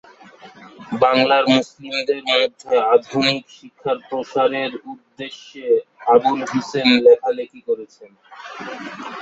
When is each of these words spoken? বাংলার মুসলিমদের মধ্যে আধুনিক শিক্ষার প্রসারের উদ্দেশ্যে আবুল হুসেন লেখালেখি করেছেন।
বাংলার 1.01 1.43
মুসলিমদের 1.53 2.21
মধ্যে 2.31 2.73
আধুনিক 2.93 3.43
শিক্ষার 3.57 3.97
প্রসারের 4.07 4.71
উদ্দেশ্যে 4.91 5.65
আবুল 6.13 6.39
হুসেন 6.51 6.87
লেখালেখি 7.05 7.61
করেছেন। 7.67 8.11